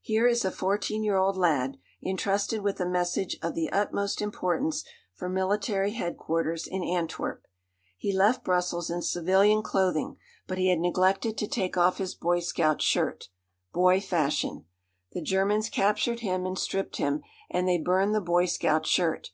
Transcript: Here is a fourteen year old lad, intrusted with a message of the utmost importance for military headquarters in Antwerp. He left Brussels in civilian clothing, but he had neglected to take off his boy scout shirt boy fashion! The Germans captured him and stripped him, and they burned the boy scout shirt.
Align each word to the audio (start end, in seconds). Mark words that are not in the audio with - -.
Here 0.00 0.26
is 0.26 0.42
a 0.42 0.50
fourteen 0.50 1.04
year 1.04 1.18
old 1.18 1.36
lad, 1.36 1.76
intrusted 2.00 2.62
with 2.62 2.80
a 2.80 2.88
message 2.88 3.36
of 3.42 3.54
the 3.54 3.70
utmost 3.70 4.22
importance 4.22 4.84
for 5.12 5.28
military 5.28 5.90
headquarters 5.92 6.66
in 6.66 6.82
Antwerp. 6.82 7.46
He 7.98 8.10
left 8.10 8.42
Brussels 8.42 8.88
in 8.88 9.02
civilian 9.02 9.60
clothing, 9.60 10.16
but 10.46 10.56
he 10.56 10.70
had 10.70 10.78
neglected 10.78 11.36
to 11.36 11.46
take 11.46 11.76
off 11.76 11.98
his 11.98 12.14
boy 12.14 12.40
scout 12.40 12.80
shirt 12.80 13.28
boy 13.70 14.00
fashion! 14.00 14.64
The 15.12 15.20
Germans 15.20 15.68
captured 15.68 16.20
him 16.20 16.46
and 16.46 16.58
stripped 16.58 16.96
him, 16.96 17.20
and 17.50 17.68
they 17.68 17.76
burned 17.76 18.14
the 18.14 18.22
boy 18.22 18.46
scout 18.46 18.86
shirt. 18.86 19.28